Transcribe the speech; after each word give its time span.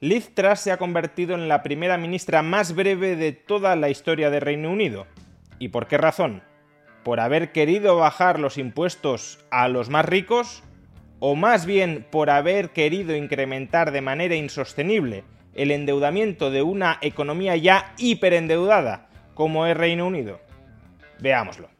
Liz 0.00 0.32
Truss 0.32 0.60
se 0.60 0.70
ha 0.70 0.76
convertido 0.76 1.34
en 1.34 1.48
la 1.48 1.64
primera 1.64 1.98
ministra 1.98 2.42
más 2.42 2.72
breve 2.76 3.16
de 3.16 3.32
toda 3.32 3.74
la 3.74 3.90
historia 3.90 4.30
de 4.30 4.38
Reino 4.38 4.70
Unido. 4.70 5.08
¿Y 5.58 5.70
por 5.70 5.88
qué 5.88 5.98
razón? 5.98 6.44
¿Por 7.02 7.18
haber 7.18 7.50
querido 7.50 7.96
bajar 7.96 8.38
los 8.38 8.58
impuestos 8.58 9.44
a 9.50 9.66
los 9.66 9.88
más 9.88 10.04
ricos? 10.04 10.62
¿O 11.18 11.34
más 11.34 11.66
bien 11.66 12.06
por 12.12 12.30
haber 12.30 12.70
querido 12.70 13.16
incrementar 13.16 13.90
de 13.90 14.00
manera 14.00 14.36
insostenible 14.36 15.24
el 15.54 15.72
endeudamiento 15.72 16.52
de 16.52 16.62
una 16.62 16.98
economía 17.00 17.56
ya 17.56 17.92
hiperendeudada 17.98 19.08
como 19.34 19.66
es 19.66 19.76
Reino 19.76 20.06
Unido? 20.06 20.40
Veámoslo. 21.18 21.70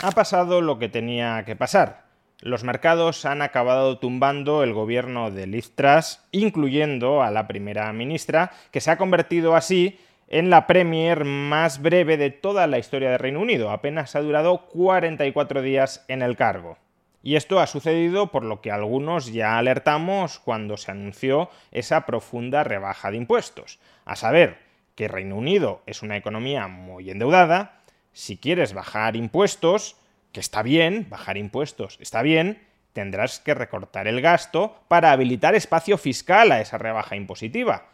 Ha 0.00 0.12
pasado 0.12 0.62
lo 0.62 0.78
que 0.78 0.88
tenía 0.88 1.44
que 1.44 1.56
pasar. 1.56 2.07
Los 2.40 2.62
mercados 2.62 3.24
han 3.24 3.42
acabado 3.42 3.98
tumbando 3.98 4.62
el 4.62 4.72
gobierno 4.72 5.32
de 5.32 5.48
Liz 5.48 5.74
Truss, 5.74 6.20
incluyendo 6.30 7.22
a 7.22 7.32
la 7.32 7.48
primera 7.48 7.92
ministra, 7.92 8.52
que 8.70 8.80
se 8.80 8.92
ha 8.92 8.96
convertido 8.96 9.56
así 9.56 9.98
en 10.28 10.48
la 10.48 10.68
Premier 10.68 11.24
más 11.24 11.82
breve 11.82 12.16
de 12.16 12.30
toda 12.30 12.68
la 12.68 12.78
historia 12.78 13.10
de 13.10 13.18
Reino 13.18 13.40
Unido. 13.40 13.70
Apenas 13.70 14.14
ha 14.14 14.20
durado 14.20 14.66
44 14.66 15.62
días 15.62 16.04
en 16.06 16.22
el 16.22 16.36
cargo. 16.36 16.78
Y 17.24 17.34
esto 17.34 17.58
ha 17.58 17.66
sucedido 17.66 18.28
por 18.28 18.44
lo 18.44 18.60
que 18.60 18.70
algunos 18.70 19.32
ya 19.32 19.58
alertamos 19.58 20.38
cuando 20.38 20.76
se 20.76 20.92
anunció 20.92 21.50
esa 21.72 22.06
profunda 22.06 22.62
rebaja 22.62 23.10
de 23.10 23.16
impuestos. 23.16 23.80
A 24.04 24.14
saber, 24.14 24.58
que 24.94 25.08
Reino 25.08 25.36
Unido 25.36 25.82
es 25.86 26.02
una 26.02 26.16
economía 26.16 26.68
muy 26.68 27.10
endeudada, 27.10 27.80
si 28.12 28.36
quieres 28.36 28.74
bajar 28.74 29.16
impuestos, 29.16 29.96
que 30.32 30.40
está 30.40 30.62
bien, 30.62 31.06
bajar 31.08 31.36
impuestos 31.36 31.98
está 32.00 32.22
bien, 32.22 32.62
tendrás 32.92 33.40
que 33.40 33.54
recortar 33.54 34.08
el 34.08 34.20
gasto 34.20 34.76
para 34.88 35.12
habilitar 35.12 35.54
espacio 35.54 35.98
fiscal 35.98 36.52
a 36.52 36.60
esa 36.60 36.78
rebaja 36.78 37.16
impositiva. 37.16 37.86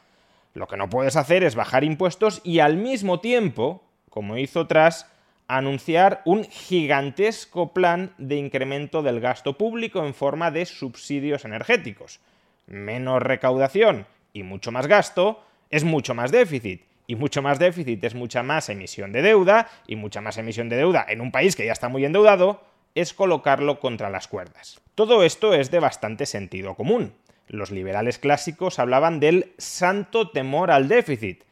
Lo 0.54 0.68
que 0.68 0.76
no 0.76 0.88
puedes 0.88 1.16
hacer 1.16 1.44
es 1.44 1.54
bajar 1.54 1.84
impuestos 1.84 2.40
y 2.44 2.60
al 2.60 2.76
mismo 2.76 3.20
tiempo, 3.20 3.82
como 4.08 4.38
hizo 4.38 4.66
Tras, 4.66 5.10
anunciar 5.46 6.22
un 6.24 6.44
gigantesco 6.44 7.74
plan 7.74 8.14
de 8.18 8.36
incremento 8.36 9.02
del 9.02 9.20
gasto 9.20 9.58
público 9.58 10.04
en 10.06 10.14
forma 10.14 10.50
de 10.50 10.64
subsidios 10.64 11.44
energéticos. 11.44 12.20
Menos 12.66 13.22
recaudación 13.22 14.06
y 14.32 14.42
mucho 14.42 14.72
más 14.72 14.86
gasto 14.86 15.44
es 15.70 15.84
mucho 15.84 16.14
más 16.14 16.30
déficit 16.30 16.82
y 17.06 17.16
mucho 17.16 17.42
más 17.42 17.58
déficit 17.58 18.02
es 18.04 18.14
mucha 18.14 18.42
más 18.42 18.68
emisión 18.68 19.12
de 19.12 19.22
deuda, 19.22 19.68
y 19.86 19.96
mucha 19.96 20.20
más 20.20 20.38
emisión 20.38 20.68
de 20.68 20.76
deuda 20.76 21.04
en 21.08 21.20
un 21.20 21.32
país 21.32 21.56
que 21.56 21.66
ya 21.66 21.72
está 21.72 21.88
muy 21.88 22.04
endeudado, 22.04 22.62
es 22.94 23.12
colocarlo 23.12 23.80
contra 23.80 24.10
las 24.10 24.28
cuerdas. 24.28 24.80
Todo 24.94 25.24
esto 25.24 25.54
es 25.54 25.70
de 25.70 25.80
bastante 25.80 26.26
sentido 26.26 26.74
común. 26.74 27.14
Los 27.48 27.70
liberales 27.70 28.18
clásicos 28.18 28.78
hablaban 28.78 29.20
del 29.20 29.52
santo 29.58 30.30
temor 30.30 30.70
al 30.70 30.88
déficit. 30.88 31.44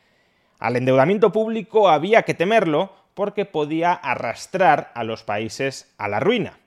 Al 0.59 0.77
endeudamiento 0.77 1.33
público 1.33 1.89
había 1.89 2.23
que 2.23 2.35
temerlo 2.35 2.93
porque 3.15 3.45
podía 3.45 3.93
arrastrar 3.93 4.91
a 4.95 5.05
los 5.05 5.23
países 5.23 5.93
a 5.99 6.09
la 6.09 6.21
ruina. 6.21 6.59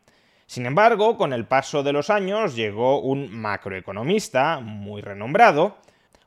Sin 0.47 0.67
embargo, 0.67 1.17
con 1.17 1.33
el 1.33 1.45
paso 1.45 1.81
de 1.81 1.91
los 1.91 2.11
años 2.11 2.55
llegó 2.55 2.99
un 2.99 3.31
macroeconomista 3.31 4.59
muy 4.59 5.01
renombrado, 5.01 5.77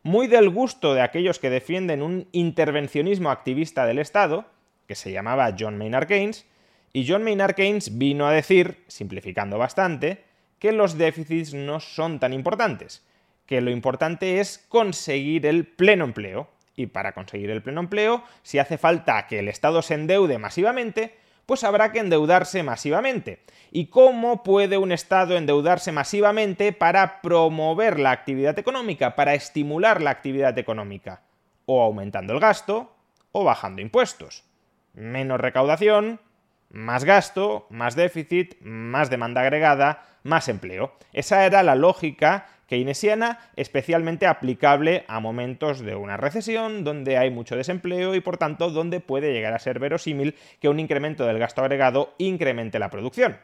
muy 0.03 0.27
del 0.27 0.49
gusto 0.51 0.95
de 0.95 1.03
aquellos 1.03 1.39
que 1.39 1.51
defienden 1.51 2.03
un 2.03 2.29
intervencionismo 2.33 3.31
activista 3.31 3.87
del 3.87 3.99
Estado, 3.99 4.47
que 4.87 4.95
se 4.95 5.13
llamaba 5.13 5.55
John 5.59 5.77
Maynard 5.77 6.07
Keynes, 6.07 6.47
y 6.93 7.07
John 7.07 7.23
Maynard 7.23 7.55
Keynes 7.55 7.99
vino 7.99 8.27
a 8.27 8.33
decir, 8.33 8.85
simplificando 8.89 9.59
bastante, 9.59 10.25
que 10.59 10.73
los 10.73 10.99
déficits 10.99 11.55
no 11.55 11.81
son 11.81 12.19
tan 12.19 12.33
importantes, 12.33 13.05
que 13.47 13.61
lo 13.61 13.71
importante 13.71 14.41
es 14.41 14.59
conseguir 14.69 15.47
el 15.47 15.67
pleno 15.67 16.05
empleo. 16.05 16.49
Y 16.77 16.87
para 16.87 17.13
conseguir 17.13 17.51
el 17.51 17.63
pleno 17.63 17.81
empleo, 17.81 18.23
si 18.43 18.59
hace 18.59 18.79
falta 18.79 19.27
que 19.27 19.41
el 19.41 19.49
Estado 19.49 19.83
se 19.83 19.95
endeude 19.95 20.39
masivamente, 20.39 21.15
pues 21.49 21.65
habrá 21.65 21.93
que 21.93 22.01
endeudarse 22.01 22.63
masivamente. 22.63 23.43
¿Y 23.71 23.87
cómo 23.87 24.43
puede 24.43 24.77
un 24.77 24.93
Estado 24.93 25.35
endeudarse 25.35 25.93
masivamente 25.93 26.75
para 26.75 27.23
promover 27.23 27.99
la 27.99 28.11
actividad 28.11 28.59
económica, 28.59 29.17
para 29.17 29.33
estimular 29.33 30.03
la 30.03 30.11
actividad 30.11 30.59
económica? 30.59 31.23
O 31.65 31.83
aumentando 31.83 32.35
el 32.35 32.41
gasto 32.41 32.95
o 33.33 33.45
bajando 33.45 33.81
impuestos. 33.81 34.45
Menos 34.93 35.41
recaudación, 35.41 36.21
más 36.69 37.05
gasto, 37.05 37.67
más 37.71 37.97
déficit, 37.97 38.61
más 38.61 39.09
demanda 39.09 39.41
agregada, 39.41 40.05
más 40.25 40.51
empleo. 40.51 40.93
Esa 41.15 41.47
era 41.47 41.63
la 41.63 41.77
lógica 41.77 42.47
keynesiana 42.69 43.41
especialmente 43.57 44.27
aplicable 44.27 45.05
a 45.09 45.19
momentos 45.19 45.81
de 45.81 45.97
una 45.97 46.17
recesión 46.17 46.85
donde 46.85 47.17
hay 47.17 47.31
mucho 47.31 47.57
desempleo 47.57 48.15
y 48.15 48.21
por 48.21 48.37
tanto 48.37 48.71
donde 48.71 49.01
puede 49.01 49.33
llegar 49.33 49.55
a 49.55 49.59
ser 49.59 49.81
verosímil 49.81 50.37
que 50.61 50.69
un 50.69 50.79
incremento 50.79 51.27
del 51.27 51.39
gasto 51.39 51.63
agregado 51.63 52.15
incremente 52.19 52.79
la 52.79 52.91
producción. 52.91 53.39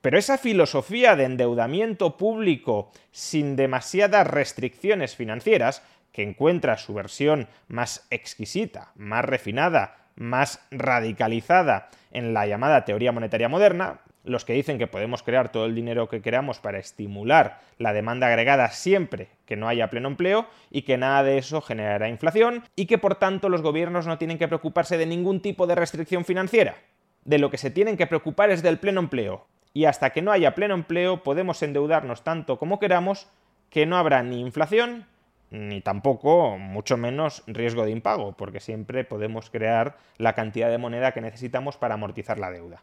Pero 0.00 0.18
esa 0.18 0.38
filosofía 0.38 1.14
de 1.14 1.24
endeudamiento 1.24 2.16
público 2.16 2.90
sin 3.12 3.54
demasiadas 3.54 4.26
restricciones 4.26 5.14
financieras, 5.14 5.82
que 6.12 6.22
encuentra 6.22 6.76
su 6.76 6.94
versión 6.94 7.48
más 7.68 8.06
exquisita, 8.10 8.92
más 8.96 9.24
refinada, 9.24 10.06
más 10.16 10.66
radicalizada 10.70 11.88
en 12.10 12.34
la 12.34 12.46
llamada 12.46 12.84
teoría 12.84 13.12
monetaria 13.12 13.48
moderna, 13.48 14.00
los 14.24 14.44
que 14.44 14.52
dicen 14.52 14.78
que 14.78 14.86
podemos 14.86 15.22
crear 15.22 15.50
todo 15.50 15.66
el 15.66 15.74
dinero 15.74 16.08
que 16.08 16.20
queramos 16.20 16.60
para 16.60 16.78
estimular 16.78 17.60
la 17.78 17.92
demanda 17.92 18.26
agregada 18.26 18.70
siempre 18.70 19.28
que 19.46 19.56
no 19.56 19.68
haya 19.68 19.90
pleno 19.90 20.08
empleo 20.08 20.46
y 20.70 20.82
que 20.82 20.98
nada 20.98 21.22
de 21.22 21.38
eso 21.38 21.60
generará 21.60 22.08
inflación 22.08 22.64
y 22.76 22.86
que 22.86 22.98
por 22.98 23.14
tanto 23.16 23.48
los 23.48 23.62
gobiernos 23.62 24.06
no 24.06 24.18
tienen 24.18 24.38
que 24.38 24.48
preocuparse 24.48 24.98
de 24.98 25.06
ningún 25.06 25.40
tipo 25.40 25.66
de 25.66 25.74
restricción 25.74 26.24
financiera. 26.24 26.76
De 27.24 27.38
lo 27.38 27.50
que 27.50 27.58
se 27.58 27.70
tienen 27.70 27.96
que 27.96 28.06
preocupar 28.06 28.50
es 28.50 28.62
del 28.62 28.78
pleno 28.78 29.00
empleo. 29.00 29.46
Y 29.72 29.84
hasta 29.84 30.10
que 30.10 30.22
no 30.22 30.32
haya 30.32 30.54
pleno 30.54 30.74
empleo 30.74 31.22
podemos 31.22 31.62
endeudarnos 31.62 32.24
tanto 32.24 32.58
como 32.58 32.78
queramos 32.78 33.28
que 33.70 33.86
no 33.86 33.96
habrá 33.96 34.22
ni 34.22 34.40
inflación 34.40 35.06
ni 35.50 35.80
tampoco, 35.80 36.58
mucho 36.58 36.96
menos, 36.96 37.42
riesgo 37.46 37.84
de 37.84 37.90
impago, 37.90 38.36
porque 38.36 38.60
siempre 38.60 39.04
podemos 39.04 39.50
crear 39.50 39.96
la 40.16 40.34
cantidad 40.34 40.70
de 40.70 40.78
moneda 40.78 41.12
que 41.12 41.20
necesitamos 41.20 41.76
para 41.76 41.94
amortizar 41.94 42.38
la 42.38 42.50
deuda. 42.50 42.82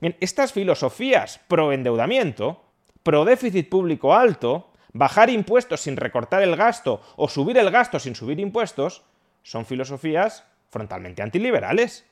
Bien, 0.00 0.16
estas 0.20 0.52
filosofías 0.52 1.40
pro 1.48 1.72
endeudamiento, 1.72 2.64
pro 3.02 3.24
déficit 3.24 3.68
público 3.68 4.14
alto, 4.14 4.70
bajar 4.92 5.30
impuestos 5.30 5.80
sin 5.80 5.96
recortar 5.96 6.42
el 6.42 6.56
gasto 6.56 7.00
o 7.16 7.28
subir 7.28 7.58
el 7.58 7.70
gasto 7.70 7.98
sin 7.98 8.14
subir 8.14 8.38
impuestos, 8.38 9.02
son 9.42 9.66
filosofías 9.66 10.44
frontalmente 10.70 11.22
antiliberales. 11.22 12.06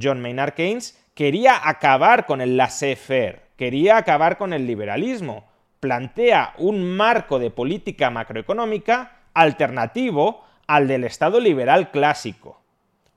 John 0.00 0.20
Maynard 0.20 0.54
Keynes 0.54 1.02
quería 1.14 1.68
acabar 1.68 2.26
con 2.26 2.40
el 2.40 2.56
laissez-faire, 2.56 3.42
quería 3.56 3.96
acabar 3.96 4.38
con 4.38 4.52
el 4.52 4.66
liberalismo, 4.66 5.48
plantea 5.80 6.54
un 6.58 6.84
marco 6.96 7.38
de 7.38 7.50
política 7.50 8.10
macroeconómica 8.10 9.20
alternativo 9.34 10.44
al 10.66 10.88
del 10.88 11.04
Estado 11.04 11.38
liberal 11.40 11.90
clásico. 11.90 12.62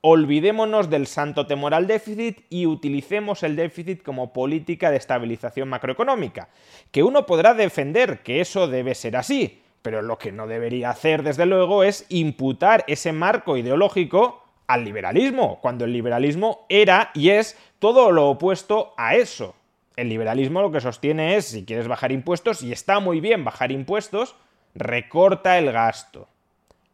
Olvidémonos 0.02 0.88
del 0.88 1.06
santo 1.06 1.46
temor 1.46 1.74
al 1.74 1.86
déficit 1.86 2.40
y 2.48 2.64
utilicemos 2.64 3.42
el 3.42 3.54
déficit 3.54 4.02
como 4.02 4.32
política 4.32 4.90
de 4.90 4.96
estabilización 4.96 5.68
macroeconómica. 5.68 6.48
Que 6.90 7.02
uno 7.02 7.26
podrá 7.26 7.52
defender 7.52 8.22
que 8.22 8.40
eso 8.40 8.66
debe 8.66 8.94
ser 8.94 9.16
así, 9.16 9.60
pero 9.82 10.00
lo 10.00 10.16
que 10.16 10.32
no 10.32 10.46
debería 10.46 10.88
hacer, 10.88 11.22
desde 11.22 11.44
luego, 11.44 11.84
es 11.84 12.06
imputar 12.08 12.82
ese 12.86 13.12
marco 13.12 13.58
ideológico 13.58 14.42
al 14.66 14.84
liberalismo, 14.84 15.58
cuando 15.60 15.84
el 15.84 15.92
liberalismo 15.92 16.64
era 16.70 17.10
y 17.12 17.30
es 17.30 17.58
todo 17.78 18.10
lo 18.10 18.30
opuesto 18.30 18.94
a 18.96 19.16
eso. 19.16 19.54
El 19.96 20.08
liberalismo 20.08 20.62
lo 20.62 20.72
que 20.72 20.80
sostiene 20.80 21.36
es, 21.36 21.44
si 21.44 21.66
quieres 21.66 21.88
bajar 21.88 22.10
impuestos, 22.10 22.62
y 22.62 22.72
está 22.72 23.00
muy 23.00 23.20
bien 23.20 23.44
bajar 23.44 23.70
impuestos, 23.70 24.34
recorta 24.74 25.58
el 25.58 25.72
gasto 25.72 26.29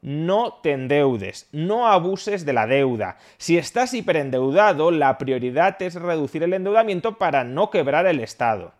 no 0.03 0.55
te 0.63 0.73
endeudes, 0.73 1.49
no 1.53 1.89
abuses 1.89 2.45
de 2.45 2.53
la 2.53 2.67
deuda. 2.67 3.19
Si 3.39 3.59
estás 3.59 3.95
hiperendeudado, 3.95 4.91
la 4.91 5.19
prioridad 5.19 5.81
es 5.83 5.95
reducir 5.95 6.43
el 6.43 6.53
endeudamiento 6.53 7.19
para 7.19 7.45
no 7.45 7.71
quebrar 7.71 8.07
el 8.07 8.21
Estado. 8.21 8.73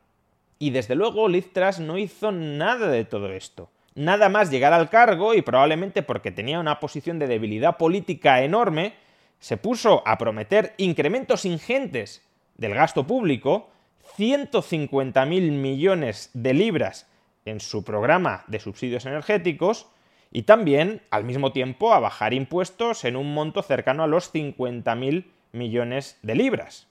Y 0.59 0.71
desde 0.71 0.95
luego 0.95 1.29
Liz 1.29 1.51
no 1.81 1.99
hizo 1.99 2.33
nada 2.33 2.89
de 2.89 3.05
todo 3.05 3.33
esto. 3.33 3.71
Nada 3.95 4.29
más 4.29 4.51
llegar 4.51 4.73
al 4.73 4.91
cargo 4.91 5.35
y 5.35 5.43
probablemente 5.43 6.03
porque 6.03 6.31
tenía 6.31 6.61
una 6.61 6.81
posición 6.81 7.19
de 7.19 7.27
debilidad 7.27 7.77
política 7.77 8.43
enorme, 8.43 8.95
se 9.39 9.57
puso 9.57 10.03
a 10.07 10.19
prometer 10.19 10.75
incrementos 10.77 11.45
ingentes 11.45 12.23
del 12.57 12.75
gasto 12.75 13.07
público, 13.07 13.71
150.000 14.19 15.51
millones 15.51 16.31
de 16.35 16.55
libras 16.55 17.07
en 17.45 17.61
su 17.61 17.85
programa 17.85 18.45
de 18.49 18.61
subsidios 18.61 19.07
energéticos, 19.07 19.89
y 20.33 20.43
también, 20.43 21.03
al 21.11 21.25
mismo 21.25 21.53
tiempo, 21.53 21.93
a 21.93 22.01
bajar 22.01 22.35
impuestos 22.35 23.05
en 23.05 23.17
un 23.17 23.33
monto 23.33 23.63
cercano 23.63 24.03
a 24.03 24.07
los 24.07 24.33
50.000 24.33 25.25
millones 25.53 26.19
de 26.23 26.35
libras. 26.35 26.89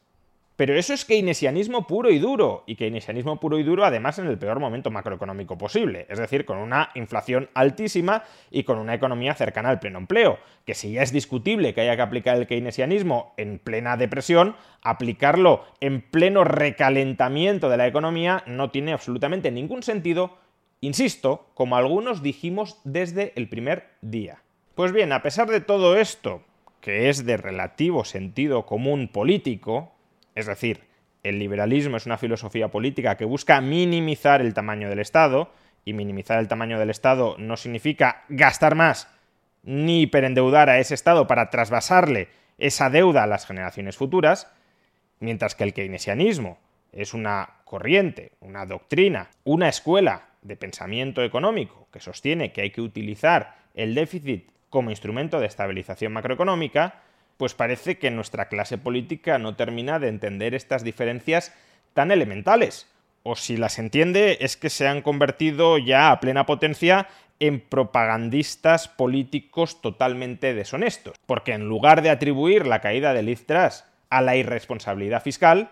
Pero 0.55 0.73
eso 0.75 0.93
es 0.93 1.03
keynesianismo 1.03 1.85
puro 1.85 2.09
y 2.09 2.17
duro, 2.17 2.63
y 2.65 2.77
keynesianismo 2.77 3.41
puro 3.41 3.59
y 3.59 3.63
duro 3.63 3.83
además 3.83 4.19
en 4.19 4.27
el 4.27 4.37
peor 4.37 4.61
momento 4.61 4.89
macroeconómico 4.89 5.57
posible, 5.57 6.05
es 6.09 6.17
decir, 6.17 6.45
con 6.45 6.59
una 6.59 6.91
inflación 6.95 7.49
altísima 7.53 8.23
y 8.51 8.63
con 8.63 8.77
una 8.77 8.93
economía 8.93 9.33
cercana 9.33 9.67
al 9.69 9.79
pleno 9.79 9.99
empleo, 9.99 10.39
que 10.65 10.73
si 10.73 10.93
ya 10.93 11.03
es 11.03 11.11
discutible 11.11 11.73
que 11.73 11.81
haya 11.81 11.97
que 11.97 12.01
aplicar 12.03 12.37
el 12.37 12.47
keynesianismo 12.47 13.33
en 13.35 13.59
plena 13.59 13.97
depresión, 13.97 14.55
aplicarlo 14.81 15.65
en 15.81 16.01
pleno 16.01 16.45
recalentamiento 16.45 17.67
de 17.69 17.77
la 17.77 17.87
economía 17.87 18.41
no 18.47 18.71
tiene 18.71 18.93
absolutamente 18.93 19.51
ningún 19.51 19.83
sentido, 19.83 20.37
insisto, 20.85 21.47
como 21.53 21.75
algunos 21.75 22.21
dijimos 22.21 22.79
desde 22.83 23.33
el 23.35 23.49
primer 23.49 23.89
día. 24.01 24.41
Pues 24.75 24.91
bien, 24.91 25.11
a 25.11 25.21
pesar 25.21 25.49
de 25.49 25.61
todo 25.61 25.97
esto, 25.97 26.43
que 26.81 27.09
es 27.09 27.25
de 27.25 27.37
relativo 27.37 28.05
sentido 28.05 28.65
común 28.65 29.07
político, 29.07 29.93
es 30.35 30.45
decir, 30.45 30.81
el 31.23 31.39
liberalismo 31.39 31.97
es 31.97 32.05
una 32.05 32.17
filosofía 32.17 32.69
política 32.69 33.17
que 33.17 33.25
busca 33.25 33.61
minimizar 33.61 34.41
el 34.41 34.53
tamaño 34.53 34.89
del 34.89 34.99
Estado, 34.99 35.49
y 35.85 35.93
minimizar 35.93 36.39
el 36.39 36.47
tamaño 36.47 36.79
del 36.79 36.89
Estado 36.89 37.35
no 37.37 37.55
significa 37.55 38.23
gastar 38.27 38.75
más 38.75 39.07
ni 39.63 40.01
hiperendeudar 40.01 40.69
a 40.69 40.79
ese 40.79 40.95
Estado 40.95 41.27
para 41.27 41.49
trasvasarle 41.49 42.27
esa 42.57 42.89
deuda 42.89 43.23
a 43.23 43.27
las 43.27 43.45
generaciones 43.45 43.95
futuras, 43.95 44.51
mientras 45.19 45.55
que 45.55 45.63
el 45.63 45.73
keynesianismo 45.73 46.57
es 46.91 47.13
una 47.13 47.49
corriente, 47.63 48.31
una 48.39 48.65
doctrina, 48.65 49.29
una 49.43 49.69
escuela 49.69 50.29
de 50.45 50.55
pensamiento 50.55 51.23
económico 51.23 51.87
que 51.91 51.99
sostiene 51.99 52.51
que 52.51 52.61
hay 52.61 52.69
que 52.69 52.81
utilizar 52.81 53.55
el 53.73 53.95
déficit 53.95 54.51
como 54.69 54.91
instrumento 54.91 55.39
de 55.39 55.47
estabilización 55.47 56.13
macroeconómica, 56.13 57.01
pues 57.37 57.53
parece 57.53 57.97
que 57.97 58.11
nuestra 58.11 58.47
clase 58.47 58.77
política 58.77 59.37
no 59.39 59.55
termina 59.55 59.99
de 59.99 60.07
entender 60.07 60.53
estas 60.53 60.83
diferencias 60.83 61.53
tan 61.93 62.11
elementales. 62.11 62.87
O 63.23 63.35
si 63.35 63.57
las 63.57 63.79
entiende 63.79 64.37
es 64.41 64.55
que 64.55 64.69
se 64.69 64.87
han 64.87 65.01
convertido 65.01 65.77
ya 65.79 66.11
a 66.11 66.19
plena 66.19 66.45
potencia 66.45 67.07
en 67.39 67.59
propagandistas 67.59 68.87
políticos 68.87 69.81
totalmente 69.81 70.53
deshonestos. 70.53 71.17
Porque 71.25 71.53
en 71.53 71.67
lugar 71.67 72.01
de 72.01 72.11
atribuir 72.11 72.67
la 72.67 72.81
caída 72.81 73.13
del 73.13 73.25
Liz 73.25 73.45
a 74.09 74.21
la 74.21 74.35
irresponsabilidad 74.35 75.23
fiscal, 75.23 75.71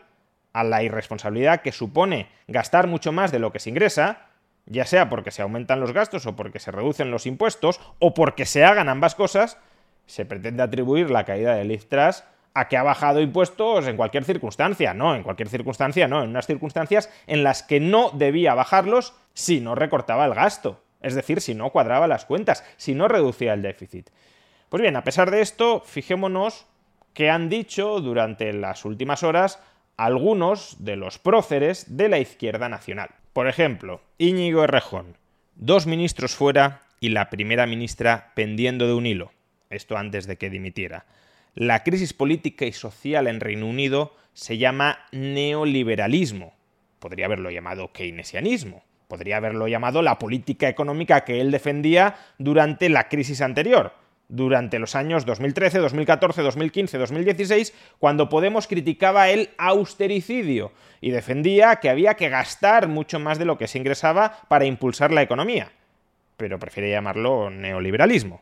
a 0.52 0.64
la 0.64 0.84
irresponsabilidad 0.84 1.62
que 1.62 1.72
supone 1.72 2.28
gastar 2.48 2.88
mucho 2.88 3.12
más 3.12 3.32
de 3.32 3.40
lo 3.40 3.52
que 3.52 3.60
se 3.60 3.70
ingresa, 3.70 4.28
ya 4.66 4.86
sea 4.86 5.10
porque 5.10 5.32
se 5.32 5.42
aumentan 5.42 5.80
los 5.80 5.92
gastos 5.92 6.26
o 6.26 6.36
porque 6.36 6.60
se 6.60 6.72
reducen 6.72 7.12
los 7.12 7.26
impuestos 7.26 7.80
o 8.00 8.14
porque 8.14 8.46
se 8.46 8.64
hagan 8.64 8.90
ambas 8.90 9.16
cosas, 9.16 9.58
se 10.06 10.26
pretende 10.26 10.64
atribuir 10.64 11.10
la 11.10 11.26
caída 11.26 11.56
del 11.56 11.70
Liz 11.70 11.88
a 12.56 12.68
que 12.68 12.78
ha 12.78 12.84
bajado 12.84 13.20
impuestos 13.20 13.88
en 13.88 13.98
cualquier 13.98 14.26
circunstancia. 14.26 14.94
No, 14.94 15.16
en 15.16 15.24
cualquier 15.24 15.50
circunstancia 15.50 16.08
no, 16.08 16.24
en 16.24 16.30
unas 16.30 16.46
circunstancias 16.46 17.10
en 17.28 17.44
las 17.44 17.64
que 17.64 17.80
no 17.80 18.12
debía 18.12 18.54
bajarlos 18.54 19.16
si 19.34 19.60
no 19.60 19.76
recortaba 19.76 20.26
el 20.26 20.34
gasto. 20.34 20.84
Es 21.02 21.16
decir, 21.16 21.42
si 21.42 21.54
no 21.56 21.72
cuadraba 21.72 22.08
las 22.08 22.26
cuentas, 22.26 22.64
si 22.78 22.96
no 22.96 23.08
reducía 23.08 23.54
el 23.54 23.62
déficit. 23.62 24.10
Pues 24.70 24.82
bien, 24.82 24.96
a 24.96 25.04
pesar 25.04 25.32
de 25.32 25.42
esto, 25.42 25.82
fijémonos 25.86 26.66
que 27.14 27.30
han 27.30 27.50
dicho 27.50 28.00
durante 28.00 28.54
las 28.54 28.86
últimas 28.86 29.24
horas 29.24 29.60
algunos 29.98 30.78
de 30.84 30.96
los 30.96 31.20
próceres 31.20 31.98
de 31.98 32.10
la 32.10 32.20
izquierda 32.20 32.70
nacional. 32.70 33.10
Por 33.34 33.48
ejemplo, 33.48 34.02
Íñigo 34.18 34.64
Errejón, 34.64 35.18
dos 35.56 35.88
ministros 35.88 36.36
fuera 36.36 36.82
y 37.00 37.10
la 37.10 37.30
primera 37.30 37.66
ministra 37.66 38.32
pendiendo 38.36 38.88
de 38.88 38.94
un 38.94 39.06
hilo 39.06 39.32
esto 39.74 39.98
antes 39.98 40.28
de 40.28 40.38
que 40.38 40.50
dimitiera. 40.50 41.06
La 41.56 41.84
crisis 41.84 42.14
política 42.14 42.66
y 42.66 42.72
social 42.72 43.28
en 43.28 43.40
Reino 43.40 43.68
Unido 43.68 44.16
se 44.34 44.58
llama 44.58 45.00
neoliberalismo. 45.12 46.54
Podría 47.00 47.26
haberlo 47.26 47.52
llamado 47.52 47.92
keynesianismo. 47.92 48.84
Podría 49.08 49.38
haberlo 49.38 49.68
llamado 49.68 50.02
la 50.02 50.18
política 50.18 50.70
económica 50.70 51.24
que 51.26 51.42
él 51.42 51.52
defendía 51.52 52.16
durante 52.38 52.90
la 52.90 53.10
crisis 53.10 53.42
anterior, 53.42 53.94
durante 54.30 54.80
los 54.80 54.96
años 54.96 55.26
2013, 55.26 55.80
2014, 55.80 56.42
2015, 56.42 56.98
2016, 56.98 57.74
cuando 58.00 58.30
Podemos 58.30 58.68
criticaba 58.68 59.30
el 59.30 59.50
austericidio 59.58 60.72
y 61.02 61.12
defendía 61.12 61.76
que 61.78 61.90
había 61.90 62.16
que 62.16 62.30
gastar 62.30 62.88
mucho 62.88 63.20
más 63.20 63.38
de 63.38 63.46
lo 63.46 63.58
que 63.58 63.68
se 63.68 63.78
ingresaba 63.78 64.40
para 64.48 64.66
impulsar 64.66 65.12
la 65.12 65.22
economía. 65.22 65.72
Pero 66.38 66.60
prefiere 66.60 66.90
llamarlo 66.90 67.50
neoliberalismo. 67.50 68.42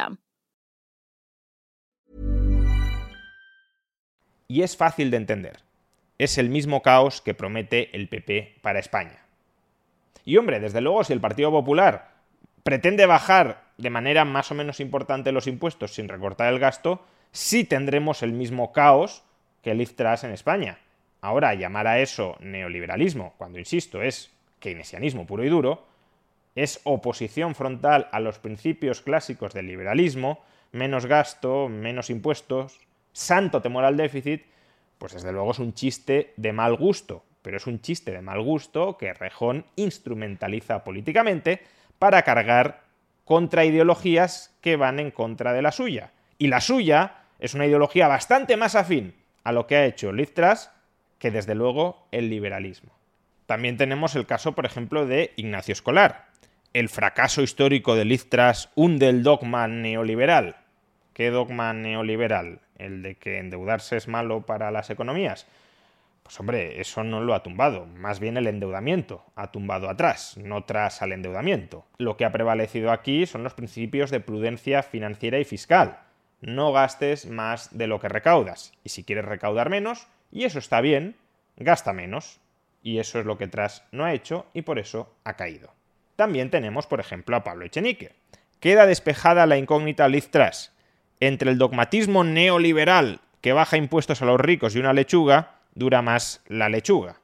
Y 4.47 4.63
es 4.63 4.75
fácil 4.75 5.11
de 5.11 5.17
entender. 5.17 5.59
Es 6.17 6.37
el 6.37 6.49
mismo 6.49 6.81
caos 6.81 7.21
que 7.21 7.33
promete 7.33 7.95
el 7.95 8.09
PP 8.09 8.59
para 8.61 8.79
España. 8.79 9.25
Y 10.25 10.37
hombre, 10.37 10.59
desde 10.59 10.81
luego, 10.81 11.03
si 11.03 11.13
el 11.13 11.21
Partido 11.21 11.51
Popular 11.51 12.11
pretende 12.63 13.05
bajar 13.05 13.63
de 13.77 13.89
manera 13.89 14.25
más 14.25 14.51
o 14.51 14.55
menos 14.55 14.79
importante 14.79 15.31
los 15.31 15.47
impuestos 15.47 15.93
sin 15.93 16.09
recortar 16.09 16.53
el 16.53 16.59
gasto, 16.59 17.03
sí 17.31 17.63
tendremos 17.63 18.23
el 18.23 18.33
mismo 18.33 18.71
caos 18.71 19.23
que 19.61 19.71
el 19.71 19.81
IFTRAS 19.81 20.25
en 20.25 20.31
España. 20.31 20.79
Ahora, 21.21 21.53
llamar 21.53 21.87
a 21.87 21.99
eso 21.99 22.35
neoliberalismo, 22.39 23.33
cuando 23.37 23.59
insisto, 23.59 24.01
es 24.01 24.31
keynesianismo 24.59 25.25
puro 25.25 25.43
y 25.43 25.49
duro, 25.49 25.87
es 26.55 26.81
oposición 26.83 27.55
frontal 27.55 28.07
a 28.11 28.19
los 28.19 28.39
principios 28.39 29.01
clásicos 29.01 29.53
del 29.53 29.67
liberalismo, 29.67 30.43
menos 30.71 31.05
gasto, 31.05 31.69
menos 31.69 32.09
impuestos, 32.09 32.79
santo 33.13 33.61
temor 33.61 33.85
al 33.85 33.97
déficit, 33.97 34.45
Pues 34.97 35.13
desde 35.13 35.31
luego 35.31 35.49
es 35.49 35.57
un 35.57 35.73
chiste 35.73 36.31
de 36.37 36.53
mal 36.53 36.75
gusto, 36.75 37.23
pero 37.41 37.57
es 37.57 37.65
un 37.65 37.81
chiste 37.81 38.11
de 38.11 38.21
mal 38.21 38.39
gusto 38.41 38.97
que 38.97 39.13
Rejón 39.13 39.65
instrumentaliza 39.75 40.83
políticamente 40.83 41.63
para 41.97 42.21
cargar 42.21 42.83
contra 43.25 43.65
ideologías 43.65 44.55
que 44.61 44.75
van 44.75 44.99
en 44.99 45.09
contra 45.09 45.53
de 45.53 45.63
la 45.63 45.71
suya. 45.71 46.11
Y 46.37 46.47
la 46.47 46.61
suya 46.61 47.23
es 47.39 47.55
una 47.55 47.65
ideología 47.65 48.07
bastante 48.07 48.57
más 48.57 48.75
afín 48.75 49.15
a 49.43 49.51
lo 49.51 49.65
que 49.65 49.75
ha 49.75 49.85
hecho 49.85 50.11
Liz 50.11 50.33
que 51.17 51.31
desde 51.31 51.55
luego 51.55 52.07
el 52.11 52.29
liberalismo. 52.29 52.91
También 53.45 53.77
tenemos 53.77 54.15
el 54.15 54.25
caso, 54.25 54.53
por 54.53 54.65
ejemplo, 54.65 55.05
de 55.05 55.33
Ignacio 55.35 55.73
Escolar. 55.73 56.30
El 56.73 56.87
fracaso 56.87 57.41
histórico 57.41 57.95
de 57.95 58.05
Liz 58.05 58.29
hunde 58.75 59.09
el 59.09 59.23
dogma 59.23 59.67
neoliberal. 59.67 60.55
¿Qué 61.13 61.29
dogma 61.29 61.73
neoliberal? 61.73 62.59
¿El 62.77 63.03
de 63.03 63.15
que 63.15 63.39
endeudarse 63.39 63.97
es 63.97 64.07
malo 64.07 64.45
para 64.45 64.71
las 64.71 64.89
economías? 64.89 65.47
Pues 66.23 66.39
hombre, 66.39 66.79
eso 66.79 67.03
no 67.03 67.19
lo 67.19 67.33
ha 67.33 67.43
tumbado, 67.43 67.87
más 67.87 68.21
bien 68.21 68.37
el 68.37 68.47
endeudamiento 68.47 69.25
ha 69.35 69.51
tumbado 69.51 69.89
atrás, 69.89 70.37
no 70.37 70.63
tras 70.63 71.01
al 71.01 71.11
endeudamiento. 71.11 71.85
Lo 71.97 72.15
que 72.15 72.23
ha 72.23 72.31
prevalecido 72.31 72.91
aquí 72.91 73.25
son 73.25 73.43
los 73.43 73.53
principios 73.53 74.09
de 74.09 74.21
prudencia 74.21 74.81
financiera 74.81 75.39
y 75.39 75.43
fiscal. 75.43 75.99
No 76.39 76.71
gastes 76.71 77.25
más 77.25 77.77
de 77.77 77.87
lo 77.87 77.99
que 77.99 78.07
recaudas, 78.07 78.71
y 78.85 78.89
si 78.89 79.03
quieres 79.03 79.25
recaudar 79.25 79.69
menos, 79.69 80.07
y 80.31 80.45
eso 80.45 80.59
está 80.59 80.79
bien, 80.79 81.17
gasta 81.57 81.91
menos. 81.91 82.39
Y 82.81 82.99
eso 82.99 83.19
es 83.19 83.25
lo 83.25 83.37
que 83.37 83.47
Tras 83.47 83.83
no 83.91 84.05
ha 84.05 84.13
hecho 84.13 84.45
y 84.53 84.61
por 84.61 84.79
eso 84.79 85.13
ha 85.25 85.35
caído. 85.35 85.80
También 86.21 86.51
tenemos, 86.51 86.85
por 86.85 86.99
ejemplo, 86.99 87.35
a 87.35 87.43
Pablo 87.43 87.65
Echenique. 87.65 88.11
Queda 88.59 88.85
despejada 88.85 89.47
la 89.47 89.57
incógnita 89.57 90.07
Liz 90.07 90.29
Tras 90.29 90.71
entre 91.19 91.49
el 91.49 91.57
dogmatismo 91.57 92.23
neoliberal 92.23 93.21
que 93.41 93.53
baja 93.53 93.75
impuestos 93.75 94.21
a 94.21 94.25
los 94.25 94.39
ricos 94.39 94.75
y 94.75 94.79
una 94.79 94.93
lechuga, 94.93 95.55
dura 95.73 96.03
más 96.03 96.43
la 96.47 96.69
lechuga. 96.69 97.21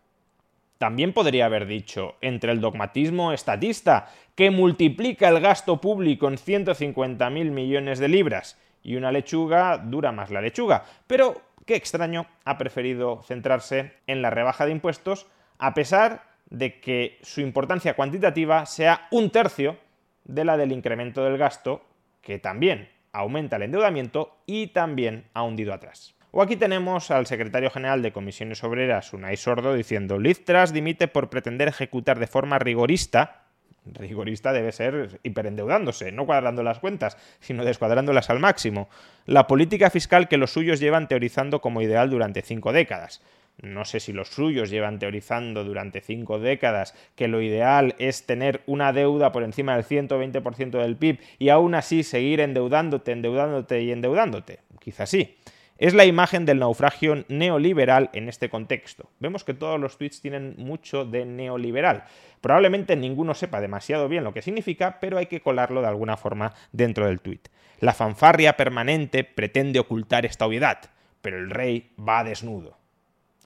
También 0.80 1.14
podría 1.14 1.46
haber 1.46 1.68
dicho, 1.68 2.16
entre 2.22 2.52
el 2.52 2.60
dogmatismo 2.60 3.34
estatista, 3.34 4.12
que 4.34 4.50
multiplica 4.50 5.30
el 5.30 5.42
gasto 5.42 5.80
público 5.80 6.28
en 6.28 6.38
150.000 6.38 7.52
millones 7.52 8.00
de 8.00 8.08
libras, 8.08 8.60
y 8.82 8.96
una 8.96 9.12
lechuga 9.12 9.78
dura 9.78 10.12
más 10.12 10.32
la 10.32 10.42
lechuga. 10.42 10.86
Pero, 11.06 11.40
qué 11.68 11.76
extraño, 11.76 12.26
ha 12.46 12.58
preferido 12.58 13.22
centrarse 13.28 13.94
en 14.08 14.24
la 14.24 14.32
rebaja 14.32 14.66
de 14.66 14.72
impuestos, 14.72 15.28
a 15.60 15.76
pesar 15.76 16.36
de 16.50 16.80
que 16.80 17.18
su 17.22 17.42
importancia 17.42 17.96
cuantitativa 17.96 18.66
sea 18.66 19.08
un 19.12 19.30
tercio 19.30 19.78
de 20.24 20.46
la 20.46 20.58
del 20.58 20.72
incremento 20.72 21.24
del 21.24 21.38
gasto, 21.38 21.86
que 22.22 22.40
también 22.40 22.90
aumenta 23.12 23.56
el 23.56 23.64
endeudamiento 23.64 24.38
y 24.46 24.68
también 24.68 25.26
ha 25.34 25.44
hundido 25.44 25.74
atrás. 25.74 26.16
O 26.32 26.42
aquí 26.42 26.56
tenemos 26.56 27.10
al 27.10 27.26
secretario 27.26 27.70
general 27.70 28.02
de 28.02 28.12
Comisiones 28.12 28.64
Obreras, 28.64 29.14
Unai 29.14 29.38
Sordo, 29.38 29.74
diciendo 29.74 30.20
Liz 30.20 30.44
dimite 30.74 31.08
por 31.08 31.30
pretender 31.30 31.68
ejecutar 31.70 32.20
de 32.20 32.28
forma 32.28 32.60
rigorista 32.60 33.48
rigorista 33.94 34.54
debe 34.54 34.72
ser 34.72 35.20
hiperendeudándose, 35.24 36.12
no 36.12 36.26
cuadrando 36.26 36.64
las 36.64 36.80
cuentas, 36.80 37.18
sino 37.40 37.66
descuadrándolas 37.66 38.30
al 38.30 38.40
máximo. 38.40 38.90
La 39.26 39.48
política 39.48 39.90
fiscal 39.90 40.28
que 40.28 40.38
los 40.38 40.52
suyos 40.52 40.80
llevan 40.80 41.08
teorizando 41.08 41.62
como 41.62 41.82
ideal 41.82 42.10
durante 42.10 42.42
cinco 42.42 42.74
décadas. 42.74 43.22
No 43.62 43.86
sé 43.86 44.00
si 44.00 44.14
los 44.14 44.30
suyos 44.30 44.70
llevan 44.70 45.00
teorizando 45.00 45.64
durante 45.64 46.02
cinco 46.02 46.38
décadas 46.40 46.94
que 47.16 47.28
lo 47.28 47.42
ideal 47.42 47.96
es 47.98 48.26
tener 48.26 48.62
una 48.68 48.94
deuda 48.94 49.32
por 49.32 49.44
encima 49.44 49.76
del 49.76 49.86
120% 49.86 50.80
del 50.80 50.96
PIB 50.96 51.20
y 51.40 51.50
aún 51.50 51.74
así 51.74 52.04
seguir 52.04 52.40
endeudándote, 52.40 53.12
endeudándote 53.12 53.82
y 53.82 53.92
endeudándote. 53.92 54.60
Quizás 54.80 55.10
sí. 55.10 55.38
Es 55.80 55.94
la 55.94 56.06
imagen 56.06 56.46
del 56.46 56.60
naufragio 56.60 57.24
neoliberal 57.28 58.10
en 58.14 58.30
este 58.30 58.50
contexto. 58.50 59.12
Vemos 59.20 59.44
que 59.44 59.54
todos 59.54 59.80
los 59.80 59.98
tweets 59.98 60.22
tienen 60.22 60.56
mucho 60.58 61.06
de 61.06 61.24
neoliberal. 61.26 62.06
Probablemente 62.42 62.96
ninguno 62.96 63.36
sepa 63.36 63.62
demasiado 63.62 64.08
bien 64.08 64.24
lo 64.24 64.34
que 64.34 64.42
significa, 64.42 65.00
pero 65.00 65.20
hay 65.20 65.28
que 65.28 65.42
colarlo 65.42 65.82
de 65.82 65.88
alguna 65.88 66.18
forma 66.18 66.54
dentro 66.72 67.06
del 67.06 67.22
tweet. 67.22 67.42
La 67.80 67.94
fanfarria 67.94 68.58
permanente 68.58 69.24
pretende 69.24 69.80
ocultar 69.80 70.26
esta 70.26 70.48
obviedad, 70.48 70.80
pero 71.22 71.38
el 71.38 71.52
rey 71.52 71.92
va 72.00 72.24
desnudo. 72.24 72.78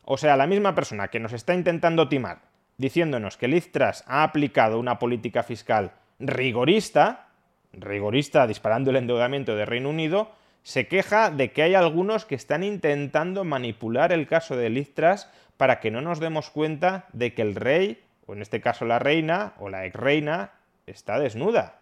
O 0.04 0.18
sea, 0.18 0.36
la 0.36 0.48
misma 0.48 0.76
persona 0.76 1.10
que 1.10 1.20
nos 1.20 1.34
está 1.34 1.54
intentando 1.54 2.10
timar, 2.10 2.40
diciéndonos 2.78 3.38
que 3.38 3.48
Liz 3.48 3.72
Truss 3.72 4.04
ha 4.08 4.24
aplicado 4.24 4.80
una 4.80 5.00
política 5.00 5.44
fiscal 5.44 5.92
rigorista, 6.20 7.28
rigorista 7.74 8.48
disparando 8.48 8.90
el 8.90 8.98
endeudamiento 8.98 9.56
de 9.56 9.66
Reino 9.66 9.90
Unido, 9.90 10.32
se 10.64 10.88
queja 10.88 11.32
de 11.32 11.52
que 11.52 11.64
hay 11.64 11.76
algunos 11.76 12.26
que 12.26 12.36
están 12.36 12.64
intentando 12.64 13.44
manipular 13.44 14.12
el 14.12 14.28
caso 14.28 14.56
de 14.56 14.70
Liz 14.70 14.94
Truss 14.94 15.28
para 15.58 15.80
que 15.80 15.92
no 15.92 16.02
nos 16.02 16.20
demos 16.20 16.50
cuenta 16.50 17.06
de 17.14 17.34
que 17.34 17.42
el 17.42 17.56
rey, 17.56 18.04
o 18.26 18.34
en 18.34 18.42
este 18.42 18.62
caso 18.62 18.86
la 18.86 19.00
reina, 19.00 19.54
o 19.60 19.70
la 19.70 19.86
ex 19.86 19.96
reina, 19.96 20.52
está 20.88 21.20
desnuda. 21.20 21.80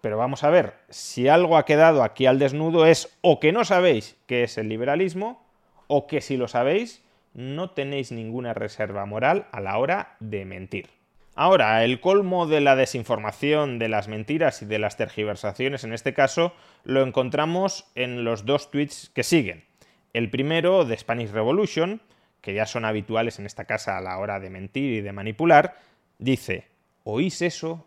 Pero 0.00 0.16
vamos 0.16 0.44
a 0.44 0.50
ver, 0.50 0.74
si 0.88 1.28
algo 1.28 1.58
ha 1.58 1.66
quedado 1.66 2.02
aquí 2.02 2.26
al 2.26 2.38
desnudo 2.38 2.86
es 2.86 3.16
o 3.20 3.38
que 3.38 3.52
no 3.52 3.64
sabéis 3.64 4.16
qué 4.26 4.44
es 4.44 4.56
el 4.56 4.68
liberalismo, 4.68 5.44
o 5.86 6.06
que 6.06 6.20
si 6.20 6.36
lo 6.36 6.48
sabéis, 6.48 7.02
no 7.34 7.70
tenéis 7.70 8.12
ninguna 8.12 8.54
reserva 8.54 9.06
moral 9.06 9.46
a 9.52 9.60
la 9.60 9.78
hora 9.78 10.16
de 10.20 10.44
mentir. 10.44 10.88
Ahora, 11.34 11.84
el 11.84 12.00
colmo 12.00 12.46
de 12.46 12.60
la 12.60 12.76
desinformación, 12.76 13.78
de 13.78 13.88
las 13.88 14.08
mentiras 14.08 14.62
y 14.62 14.66
de 14.66 14.78
las 14.78 14.96
tergiversaciones 14.96 15.84
en 15.84 15.92
este 15.92 16.12
caso, 16.12 16.52
lo 16.84 17.02
encontramos 17.02 17.86
en 17.94 18.24
los 18.24 18.44
dos 18.44 18.70
tweets 18.70 19.10
que 19.14 19.22
siguen. 19.22 19.64
El 20.12 20.28
primero 20.28 20.84
de 20.84 20.98
Spanish 20.98 21.30
Revolution, 21.30 22.02
que 22.40 22.52
ya 22.52 22.66
son 22.66 22.84
habituales 22.84 23.38
en 23.38 23.46
esta 23.46 23.64
casa 23.64 23.96
a 23.96 24.00
la 24.00 24.18
hora 24.18 24.40
de 24.40 24.50
mentir 24.50 24.92
y 24.92 25.00
de 25.00 25.12
manipular, 25.12 25.76
dice, 26.18 26.66
¿oís 27.04 27.42
eso? 27.42 27.86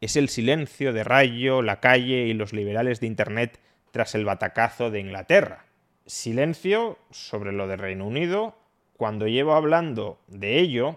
Es 0.00 0.16
el 0.16 0.28
silencio 0.28 0.92
de 0.92 1.04
Rayo, 1.04 1.62
la 1.62 1.80
calle 1.80 2.26
y 2.26 2.34
los 2.34 2.52
liberales 2.52 3.00
de 3.00 3.06
Internet 3.06 3.58
tras 3.90 4.14
el 4.14 4.24
batacazo 4.24 4.90
de 4.90 5.00
Inglaterra. 5.00 5.64
Silencio 6.06 6.98
sobre 7.10 7.52
lo 7.52 7.68
de 7.68 7.76
Reino 7.76 8.06
Unido, 8.06 8.56
cuando 8.96 9.26
llevo 9.26 9.54
hablando 9.54 10.18
de 10.28 10.58
ello, 10.58 10.96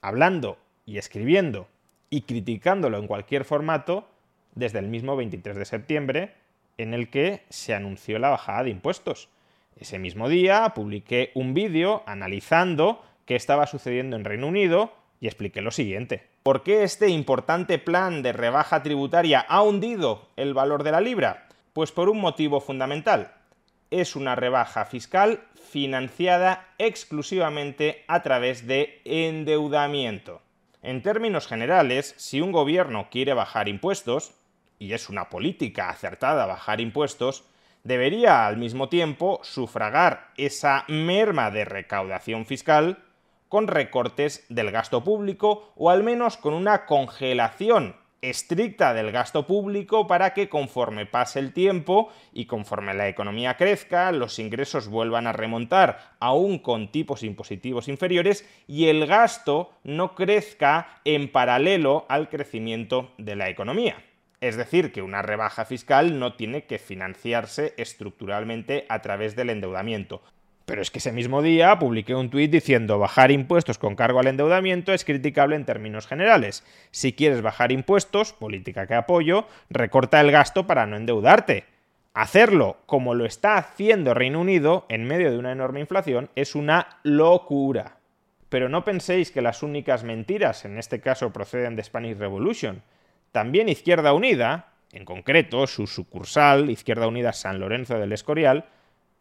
hablando 0.00 0.58
y 0.86 0.98
escribiendo 0.98 1.68
y 2.10 2.22
criticándolo 2.22 2.98
en 2.98 3.06
cualquier 3.06 3.44
formato 3.44 4.08
desde 4.54 4.78
el 4.78 4.88
mismo 4.88 5.16
23 5.16 5.56
de 5.56 5.64
septiembre 5.64 6.34
en 6.78 6.94
el 6.94 7.10
que 7.10 7.42
se 7.48 7.74
anunció 7.74 8.18
la 8.18 8.30
bajada 8.30 8.64
de 8.64 8.70
impuestos. 8.70 9.28
Ese 9.78 9.98
mismo 9.98 10.28
día 10.28 10.72
publiqué 10.74 11.30
un 11.34 11.54
vídeo 11.54 12.02
analizando 12.06 13.04
qué 13.26 13.36
estaba 13.36 13.66
sucediendo 13.66 14.16
en 14.16 14.24
Reino 14.24 14.46
Unido 14.46 14.92
y 15.20 15.26
expliqué 15.26 15.60
lo 15.60 15.70
siguiente. 15.70 16.26
¿Por 16.42 16.62
qué 16.62 16.82
este 16.82 17.08
importante 17.08 17.78
plan 17.78 18.22
de 18.22 18.32
rebaja 18.32 18.82
tributaria 18.82 19.40
ha 19.40 19.62
hundido 19.62 20.28
el 20.36 20.54
valor 20.54 20.82
de 20.82 20.92
la 20.92 21.00
libra? 21.00 21.48
Pues 21.72 21.92
por 21.92 22.08
un 22.08 22.20
motivo 22.20 22.60
fundamental. 22.60 23.32
Es 23.90 24.16
una 24.16 24.34
rebaja 24.34 24.84
fiscal 24.84 25.42
financiada 25.68 26.68
exclusivamente 26.78 28.04
a 28.08 28.22
través 28.22 28.66
de 28.66 29.00
endeudamiento. 29.04 30.42
En 30.82 31.02
términos 31.02 31.46
generales, 31.46 32.14
si 32.16 32.40
un 32.40 32.52
gobierno 32.52 33.08
quiere 33.10 33.34
bajar 33.34 33.68
impuestos, 33.68 34.34
y 34.78 34.92
es 34.92 35.08
una 35.08 35.28
política 35.28 35.90
acertada 35.90 36.46
bajar 36.46 36.80
impuestos, 36.80 37.44
debería 37.84 38.46
al 38.46 38.56
mismo 38.56 38.88
tiempo 38.88 39.40
sufragar 39.42 40.28
esa 40.36 40.84
merma 40.88 41.50
de 41.50 41.64
recaudación 41.64 42.46
fiscal 42.46 42.98
con 43.48 43.66
recortes 43.66 44.44
del 44.48 44.70
gasto 44.70 45.02
público 45.04 45.72
o 45.76 45.90
al 45.90 46.02
menos 46.02 46.36
con 46.36 46.54
una 46.54 46.86
congelación 46.86 47.96
estricta 48.22 48.94
del 48.94 49.12
gasto 49.12 49.46
público 49.46 50.06
para 50.06 50.34
que 50.34 50.48
conforme 50.48 51.06
pase 51.06 51.38
el 51.38 51.52
tiempo 51.52 52.10
y 52.32 52.46
conforme 52.46 52.94
la 52.94 53.08
economía 53.08 53.56
crezca, 53.56 54.10
los 54.12 54.38
ingresos 54.38 54.88
vuelvan 54.88 55.26
a 55.26 55.32
remontar 55.32 56.14
aún 56.18 56.58
con 56.58 56.90
tipos 56.90 57.22
impositivos 57.22 57.88
inferiores 57.88 58.48
y 58.66 58.86
el 58.86 59.06
gasto 59.06 59.70
no 59.84 60.14
crezca 60.14 61.00
en 61.04 61.30
paralelo 61.30 62.06
al 62.08 62.28
crecimiento 62.28 63.12
de 63.18 63.36
la 63.36 63.48
economía. 63.48 64.02
Es 64.40 64.56
decir, 64.56 64.92
que 64.92 65.02
una 65.02 65.22
rebaja 65.22 65.64
fiscal 65.64 66.18
no 66.18 66.34
tiene 66.34 66.64
que 66.64 66.78
financiarse 66.78 67.74
estructuralmente 67.76 68.86
a 68.88 69.02
través 69.02 69.34
del 69.34 69.50
endeudamiento. 69.50 70.22
Pero 70.68 70.82
es 70.82 70.90
que 70.90 70.98
ese 70.98 71.12
mismo 71.12 71.40
día 71.40 71.78
publiqué 71.78 72.14
un 72.14 72.28
tuit 72.28 72.50
diciendo 72.50 72.98
bajar 72.98 73.30
impuestos 73.30 73.78
con 73.78 73.96
cargo 73.96 74.20
al 74.20 74.26
endeudamiento 74.26 74.92
es 74.92 75.06
criticable 75.06 75.56
en 75.56 75.64
términos 75.64 76.06
generales. 76.06 76.62
Si 76.90 77.14
quieres 77.14 77.40
bajar 77.40 77.72
impuestos, 77.72 78.34
política 78.34 78.86
que 78.86 78.92
apoyo, 78.92 79.46
recorta 79.70 80.20
el 80.20 80.30
gasto 80.30 80.66
para 80.66 80.84
no 80.84 80.98
endeudarte. 80.98 81.64
Hacerlo 82.12 82.76
como 82.84 83.14
lo 83.14 83.24
está 83.24 83.56
haciendo 83.56 84.12
Reino 84.12 84.42
Unido 84.42 84.84
en 84.90 85.04
medio 85.04 85.30
de 85.30 85.38
una 85.38 85.52
enorme 85.52 85.80
inflación 85.80 86.28
es 86.34 86.54
una 86.54 86.98
locura. 87.02 87.96
Pero 88.50 88.68
no 88.68 88.84
penséis 88.84 89.30
que 89.30 89.40
las 89.40 89.62
únicas 89.62 90.04
mentiras 90.04 90.66
en 90.66 90.76
este 90.76 91.00
caso 91.00 91.32
proceden 91.32 91.76
de 91.76 91.84
Spanish 91.84 92.18
Revolution. 92.18 92.82
También 93.32 93.70
Izquierda 93.70 94.12
Unida, 94.12 94.74
en 94.92 95.06
concreto 95.06 95.66
su 95.66 95.86
sucursal 95.86 96.68
Izquierda 96.68 97.08
Unida 97.08 97.32
San 97.32 97.58
Lorenzo 97.58 97.98
del 97.98 98.12
Escorial, 98.12 98.66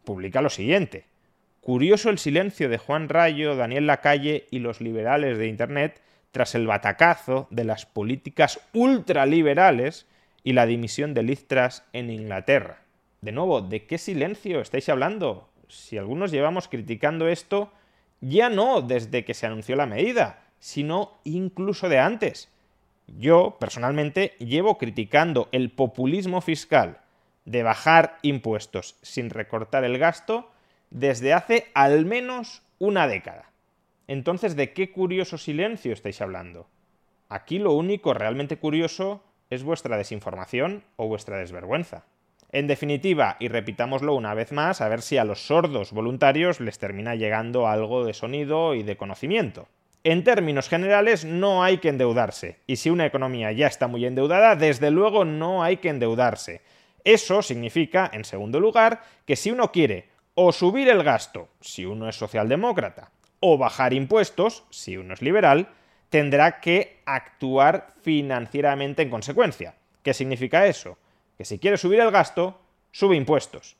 publica 0.03 0.41
lo 0.41 0.49
siguiente. 0.49 1.05
Curioso 1.61 2.09
el 2.09 2.17
silencio 2.17 2.69
de 2.69 2.77
Juan 2.77 3.09
Rayo, 3.09 3.55
Daniel 3.55 3.87
Lacalle 3.87 4.47
y 4.51 4.59
los 4.59 4.79
liberales 4.79 5.37
de 5.37 5.47
Internet 5.47 6.01
tras 6.31 6.55
el 6.55 6.67
batacazo 6.67 7.47
de 7.49 7.63
las 7.63 7.85
políticas 7.85 8.59
ultraliberales 8.73 10.07
y 10.43 10.53
la 10.53 10.65
dimisión 10.65 11.13
de 11.13 11.23
Liz 11.23 11.45
en 11.93 12.09
Inglaterra. 12.09 12.81
De 13.21 13.31
nuevo, 13.31 13.61
¿de 13.61 13.85
qué 13.85 13.97
silencio 13.97 14.61
estáis 14.61 14.87
hablando? 14.89 15.49
Si 15.67 15.97
algunos 15.97 16.31
llevamos 16.31 16.67
criticando 16.67 17.27
esto, 17.27 17.71
ya 18.21 18.49
no 18.49 18.81
desde 18.81 19.25
que 19.25 19.33
se 19.33 19.45
anunció 19.45 19.75
la 19.75 19.85
medida, 19.85 20.43
sino 20.59 21.19
incluso 21.23 21.89
de 21.89 21.99
antes. 21.99 22.49
Yo, 23.07 23.57
personalmente, 23.59 24.35
llevo 24.39 24.77
criticando 24.77 25.49
el 25.51 25.71
populismo 25.71 26.41
fiscal 26.41 26.99
de 27.45 27.63
bajar 27.63 28.17
impuestos 28.21 28.95
sin 29.01 29.29
recortar 29.29 29.83
el 29.83 29.97
gasto 29.97 30.51
desde 30.89 31.33
hace 31.33 31.67
al 31.73 32.05
menos 32.05 32.61
una 32.79 33.07
década. 33.07 33.51
Entonces, 34.07 34.55
¿de 34.55 34.73
qué 34.73 34.91
curioso 34.91 35.37
silencio 35.37 35.93
estáis 35.93 36.21
hablando? 36.21 36.67
Aquí 37.29 37.59
lo 37.59 37.73
único 37.73 38.13
realmente 38.13 38.57
curioso 38.57 39.21
es 39.49 39.63
vuestra 39.63 39.97
desinformación 39.97 40.83
o 40.95 41.07
vuestra 41.07 41.37
desvergüenza. 41.37 42.05
En 42.51 42.67
definitiva, 42.67 43.35
y 43.39 43.49
repitámoslo 43.49 44.15
una 44.15 44.33
vez 44.33 44.53
más, 44.53 44.79
a 44.79 44.87
ver 44.87 45.01
si 45.01 45.17
a 45.17 45.25
los 45.25 45.47
sordos 45.47 45.91
voluntarios 45.91 46.61
les 46.61 46.79
termina 46.79 47.15
llegando 47.15 47.67
algo 47.67 48.05
de 48.05 48.13
sonido 48.13 48.73
y 48.73 48.83
de 48.83 48.95
conocimiento. 48.95 49.67
En 50.05 50.23
términos 50.23 50.69
generales, 50.69 51.25
no 51.25 51.63
hay 51.63 51.79
que 51.79 51.89
endeudarse, 51.89 52.59
y 52.65 52.77
si 52.77 52.89
una 52.89 53.05
economía 53.05 53.51
ya 53.51 53.67
está 53.67 53.87
muy 53.87 54.05
endeudada, 54.05 54.55
desde 54.55 54.91
luego 54.91 55.25
no 55.25 55.63
hay 55.63 55.77
que 55.77 55.89
endeudarse. 55.89 56.61
Eso 57.03 57.41
significa, 57.41 58.09
en 58.13 58.23
segundo 58.23 58.61
lugar, 58.61 59.01
que 59.25 59.35
si 59.35 59.51
uno 59.51 59.73
quiere 59.73 60.07
o 60.39 60.51
subir 60.51 60.87
el 60.87 61.01
gasto, 61.01 61.49
si 61.61 61.83
uno 61.83 62.07
es 62.07 62.15
socialdemócrata, 62.15 63.09
o 63.39 63.57
bajar 63.57 63.91
impuestos, 63.91 64.65
si 64.69 64.95
uno 64.95 65.15
es 65.15 65.23
liberal, 65.23 65.69
tendrá 66.09 66.59
que 66.59 67.01
actuar 67.07 67.95
financieramente 68.03 69.01
en 69.01 69.09
consecuencia. 69.09 69.73
¿Qué 70.03 70.13
significa 70.13 70.67
eso? 70.67 70.99
Que 71.39 71.43
si 71.43 71.57
quieres 71.57 71.81
subir 71.81 72.01
el 72.01 72.11
gasto, 72.11 72.61
sube 72.91 73.15
impuestos. 73.15 73.77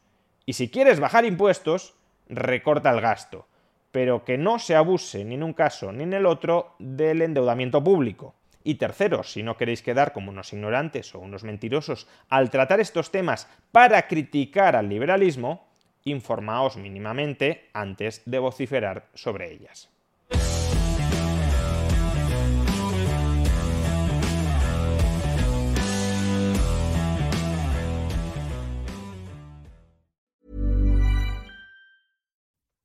Y 0.48 0.54
si 0.54 0.72
quieres 0.72 1.00
bajar 1.00 1.26
impuestos, 1.26 1.94
recorta 2.28 2.90
el 2.90 3.02
gasto. 3.02 3.48
Pero 3.92 4.26
que 4.26 4.40
no 4.40 4.58
se 4.58 4.76
abuse 4.76 5.24
ni 5.26 5.36
en 5.36 5.44
un 5.44 5.54
caso 5.54 5.92
ni 5.92 6.06
en 6.06 6.14
el 6.14 6.26
otro 6.26 6.74
del 6.80 7.22
endeudamiento 7.22 7.84
público. 7.84 8.34
Y 8.64 8.76
tercero, 8.76 9.22
si 9.22 9.44
no 9.44 9.58
queréis 9.58 9.84
quedar 9.84 10.12
como 10.12 10.32
unos 10.32 10.52
ignorantes 10.54 11.14
o 11.14 11.20
unos 11.20 11.44
mentirosos 11.44 12.08
al 12.30 12.50
tratar 12.50 12.80
estos 12.80 13.12
temas 13.12 13.48
para 13.72 14.08
criticar 14.08 14.76
al 14.76 14.90
liberalismo, 14.90 15.67
informaos 16.12 16.78
mínimamente 16.78 17.70
antes 17.74 18.22
de 18.26 18.40
vociferar 18.40 19.10
sobre 19.14 19.52
ellas. 19.52 19.90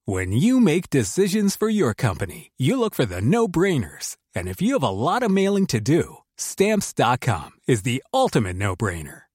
When 0.04 0.32
you 0.32 0.60
make 0.60 0.90
decisions 0.90 1.54
for 1.54 1.68
your 1.70 1.94
company, 1.94 2.50
you 2.58 2.76
look 2.76 2.92
for 2.92 3.06
the 3.06 3.22
no-brainers. 3.22 4.16
And 4.34 4.48
if 4.48 4.60
you 4.60 4.72
have 4.74 4.82
a 4.82 4.90
lot 4.90 5.22
of 5.22 5.30
mailing 5.30 5.66
to 5.68 5.80
do, 5.80 6.18
stamps.com 6.36 7.52
is 7.68 7.82
the 7.82 8.02
ultimate 8.12 8.56
no-brainer. 8.56 9.22